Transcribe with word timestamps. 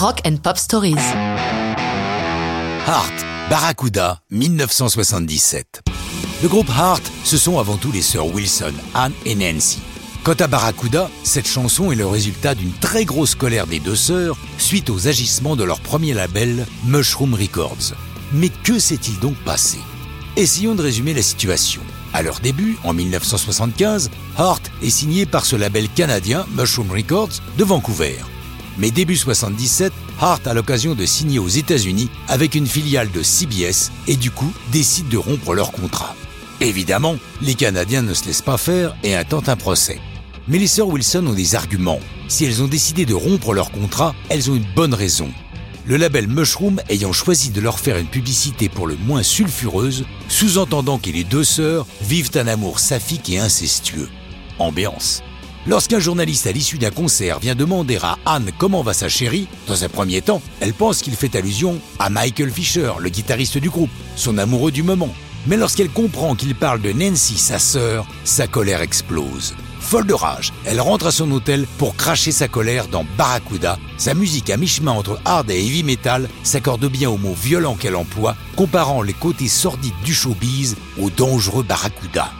Rock 0.00 0.22
and 0.26 0.36
Pop 0.36 0.56
Stories. 0.56 0.94
Heart, 2.86 3.12
Barracuda, 3.50 4.22
1977. 4.30 5.82
Le 6.42 6.48
groupe 6.48 6.70
Heart, 6.70 7.02
ce 7.22 7.36
sont 7.36 7.58
avant 7.58 7.76
tout 7.76 7.92
les 7.92 8.00
sœurs 8.00 8.28
Wilson, 8.28 8.72
Anne 8.94 9.12
et 9.26 9.34
Nancy. 9.34 9.80
Quant 10.24 10.36
à 10.38 10.46
Barracuda, 10.46 11.10
cette 11.22 11.46
chanson 11.46 11.92
est 11.92 11.96
le 11.96 12.06
résultat 12.06 12.54
d'une 12.54 12.72
très 12.72 13.04
grosse 13.04 13.34
colère 13.34 13.66
des 13.66 13.78
deux 13.78 13.94
sœurs 13.94 14.38
suite 14.56 14.88
aux 14.88 15.06
agissements 15.06 15.54
de 15.54 15.64
leur 15.64 15.80
premier 15.80 16.14
label, 16.14 16.66
Mushroom 16.86 17.34
Records. 17.34 17.92
Mais 18.32 18.48
que 18.48 18.78
s'est-il 18.78 19.18
donc 19.18 19.36
passé? 19.44 19.76
Essayons 20.36 20.74
de 20.74 20.82
résumer 20.82 21.12
la 21.12 21.20
situation. 21.20 21.82
À 22.14 22.22
leur 22.22 22.40
début, 22.40 22.78
en 22.84 22.94
1975, 22.94 24.10
Heart 24.38 24.70
est 24.82 24.88
signé 24.88 25.26
par 25.26 25.44
ce 25.44 25.56
label 25.56 25.90
canadien, 25.90 26.46
Mushroom 26.56 26.90
Records, 26.90 27.42
de 27.58 27.64
Vancouver. 27.64 28.16
Mais 28.78 28.90
début 28.90 29.16
77, 29.16 29.92
Hart 30.20 30.46
a 30.46 30.54
l'occasion 30.54 30.94
de 30.94 31.04
signer 31.04 31.38
aux 31.38 31.48
États-Unis 31.48 32.10
avec 32.28 32.54
une 32.54 32.66
filiale 32.66 33.10
de 33.10 33.22
CBS 33.22 33.90
et 34.06 34.16
du 34.16 34.30
coup 34.30 34.52
décide 34.72 35.08
de 35.08 35.18
rompre 35.18 35.54
leur 35.54 35.72
contrat. 35.72 36.14
Évidemment, 36.60 37.16
les 37.40 37.54
Canadiens 37.54 38.02
ne 38.02 38.14
se 38.14 38.26
laissent 38.26 38.42
pas 38.42 38.58
faire 38.58 38.94
et 39.02 39.14
intentent 39.14 39.48
un 39.48 39.56
procès. 39.56 39.98
Mais 40.48 40.58
les 40.58 40.66
sœurs 40.66 40.88
Wilson 40.88 41.26
ont 41.26 41.34
des 41.34 41.54
arguments. 41.54 42.00
Si 42.28 42.44
elles 42.44 42.62
ont 42.62 42.68
décidé 42.68 43.06
de 43.06 43.14
rompre 43.14 43.54
leur 43.54 43.70
contrat, 43.70 44.14
elles 44.28 44.50
ont 44.50 44.56
une 44.56 44.74
bonne 44.74 44.94
raison. 44.94 45.30
Le 45.86 45.96
label 45.96 46.28
Mushroom 46.28 46.80
ayant 46.88 47.12
choisi 47.12 47.50
de 47.50 47.60
leur 47.60 47.80
faire 47.80 47.96
une 47.96 48.06
publicité 48.06 48.68
pour 48.68 48.86
le 48.86 48.96
moins 48.96 49.22
sulfureuse, 49.22 50.04
sous-entendant 50.28 50.98
que 50.98 51.10
les 51.10 51.24
deux 51.24 51.44
sœurs 51.44 51.86
vivent 52.02 52.30
un 52.34 52.46
amour 52.46 52.78
saphique 52.78 53.30
et 53.30 53.38
incestueux. 53.38 54.08
Ambiance. 54.58 55.22
Lorsqu'un 55.66 55.98
journaliste 55.98 56.46
à 56.46 56.52
l'issue 56.52 56.78
d'un 56.78 56.90
concert 56.90 57.38
vient 57.38 57.54
demander 57.54 57.98
à 58.02 58.18
Anne 58.24 58.50
comment 58.56 58.82
va 58.82 58.94
sa 58.94 59.10
chérie, 59.10 59.46
dans 59.66 59.84
un 59.84 59.90
premier 59.90 60.22
temps, 60.22 60.40
elle 60.60 60.72
pense 60.72 61.02
qu'il 61.02 61.14
fait 61.14 61.36
allusion 61.36 61.78
à 61.98 62.08
Michael 62.08 62.50
Fisher, 62.50 62.92
le 62.98 63.10
guitariste 63.10 63.58
du 63.58 63.68
groupe, 63.68 63.90
son 64.16 64.38
amoureux 64.38 64.72
du 64.72 64.82
moment. 64.82 65.14
Mais 65.46 65.58
lorsqu'elle 65.58 65.90
comprend 65.90 66.34
qu'il 66.34 66.54
parle 66.54 66.80
de 66.80 66.92
Nancy, 66.92 67.36
sa 67.36 67.58
sœur, 67.58 68.06
sa 68.24 68.46
colère 68.46 68.80
explose. 68.80 69.54
Folle 69.80 70.06
de 70.06 70.14
rage, 70.14 70.52
elle 70.64 70.80
rentre 70.80 71.06
à 71.06 71.12
son 71.12 71.30
hôtel 71.30 71.66
pour 71.76 71.94
cracher 71.94 72.32
sa 72.32 72.48
colère 72.48 72.88
dans 72.88 73.04
Barracuda. 73.18 73.78
Sa 73.98 74.14
musique 74.14 74.48
à 74.48 74.56
mi-chemin 74.56 74.92
entre 74.92 75.20
hard 75.26 75.50
et 75.50 75.58
heavy 75.58 75.82
metal 75.82 76.28
s'accorde 76.42 76.86
bien 76.86 77.10
aux 77.10 77.18
mots 77.18 77.34
violents 77.34 77.76
qu'elle 77.76 77.96
emploie, 77.96 78.36
comparant 78.56 79.02
les 79.02 79.14
côtés 79.14 79.48
sordides 79.48 79.92
du 80.04 80.14
showbiz 80.14 80.76
au 80.98 81.10
dangereux 81.10 81.64
Barracuda. 81.64 82.30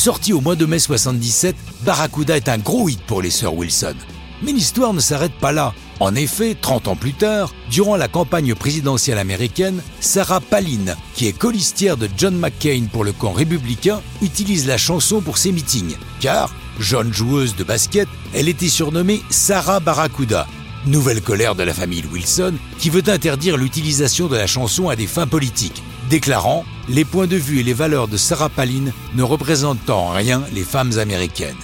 Sorti 0.00 0.32
au 0.32 0.40
mois 0.40 0.56
de 0.56 0.64
mai 0.64 0.78
77, 0.78 1.54
Barracuda 1.82 2.34
est 2.34 2.48
un 2.48 2.56
gros 2.56 2.88
hit 2.88 3.02
pour 3.02 3.20
les 3.20 3.28
sœurs 3.28 3.52
Wilson. 3.52 3.92
Mais 4.40 4.50
l'histoire 4.50 4.94
ne 4.94 4.98
s'arrête 4.98 5.34
pas 5.34 5.52
là. 5.52 5.74
En 6.00 6.14
effet, 6.14 6.56
30 6.58 6.88
ans 6.88 6.96
plus 6.96 7.12
tard, 7.12 7.52
durant 7.70 7.96
la 7.96 8.08
campagne 8.08 8.54
présidentielle 8.54 9.18
américaine, 9.18 9.82
Sarah 10.00 10.40
Palin, 10.40 10.96
qui 11.12 11.26
est 11.26 11.36
colistière 11.36 11.98
de 11.98 12.08
John 12.16 12.34
McCain 12.34 12.86
pour 12.90 13.04
le 13.04 13.12
camp 13.12 13.32
républicain, 13.32 14.00
utilise 14.22 14.66
la 14.66 14.78
chanson 14.78 15.20
pour 15.20 15.36
ses 15.36 15.52
meetings. 15.52 15.96
Car, 16.18 16.50
jeune 16.78 17.12
joueuse 17.12 17.54
de 17.54 17.64
basket, 17.64 18.08
elle 18.32 18.48
était 18.48 18.70
surnommée 18.70 19.20
Sarah 19.28 19.80
Barracuda. 19.80 20.46
Nouvelle 20.86 21.20
colère 21.20 21.54
de 21.54 21.62
la 21.62 21.74
famille 21.74 22.04
Wilson, 22.10 22.54
qui 22.78 22.88
veut 22.88 23.06
interdire 23.06 23.58
l'utilisation 23.58 24.28
de 24.28 24.36
la 24.38 24.46
chanson 24.46 24.88
à 24.88 24.96
des 24.96 25.06
fins 25.06 25.26
politiques, 25.26 25.82
déclarant 26.10 26.66
Les 26.88 27.06
points 27.06 27.26
de 27.26 27.36
vue 27.36 27.60
et 27.60 27.62
les 27.62 27.72
valeurs 27.72 28.08
de 28.08 28.18
Sarah 28.18 28.50
Palin 28.50 28.92
ne 29.14 29.22
représentent 29.22 29.88
en 29.88 30.10
rien 30.10 30.42
les 30.52 30.64
femmes 30.64 30.98
américaines 30.98 31.56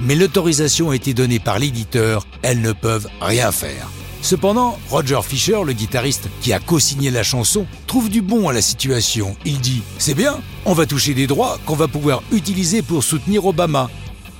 mais 0.00 0.14
l'autorisation 0.14 0.90
a 0.90 0.96
été 0.96 1.14
donnée 1.14 1.38
par 1.38 1.58
l'éditeur, 1.58 2.26
elles 2.42 2.60
ne 2.60 2.72
peuvent 2.72 3.08
rien 3.20 3.52
faire. 3.52 3.88
Cependant, 4.22 4.78
Roger 4.90 5.20
Fisher, 5.22 5.58
le 5.64 5.72
guitariste 5.72 6.28
qui 6.40 6.52
a 6.52 6.58
co-signé 6.58 7.10
la 7.10 7.22
chanson, 7.22 7.66
trouve 7.86 8.08
du 8.10 8.22
bon 8.22 8.48
à 8.48 8.52
la 8.52 8.62
situation. 8.62 9.36
Il 9.44 9.60
dit 9.60 9.82
C'est 9.98 10.14
bien, 10.14 10.40
on 10.64 10.72
va 10.72 10.86
toucher 10.86 11.14
des 11.14 11.26
droits 11.26 11.58
qu'on 11.64 11.76
va 11.76 11.86
pouvoir 11.86 12.22
utiliser 12.32 12.82
pour 12.82 13.04
soutenir 13.04 13.46
Obama. 13.46 13.88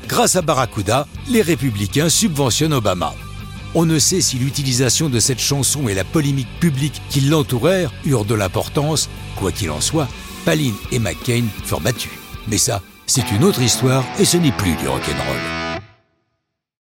Grâce 0.08 0.36
à 0.36 0.42
Barracuda, 0.42 1.06
les 1.28 1.42
républicains 1.42 2.08
subventionnent 2.08 2.74
Obama. 2.74 3.14
On 3.78 3.84
ne 3.84 3.98
sait 3.98 4.22
si 4.22 4.38
l'utilisation 4.38 5.10
de 5.10 5.20
cette 5.20 5.38
chanson 5.38 5.86
et 5.86 5.92
la 5.92 6.02
polémique 6.02 6.48
publique 6.60 7.02
qui 7.10 7.20
l'entourèrent 7.20 7.92
eurent 8.06 8.24
de 8.24 8.34
l'importance. 8.34 9.10
Quoi 9.36 9.52
qu'il 9.52 9.70
en 9.70 9.82
soit, 9.82 10.08
Palin 10.46 10.72
et 10.92 10.98
McCain 10.98 11.44
furent 11.62 11.82
battus. 11.82 12.12
Mais 12.48 12.56
ça, 12.56 12.80
c'est 13.04 13.30
une 13.32 13.44
autre 13.44 13.60
histoire 13.60 14.02
et 14.18 14.24
ce 14.24 14.38
n'est 14.38 14.50
plus 14.52 14.76
du 14.76 14.88
rock'n'roll. 14.88 15.65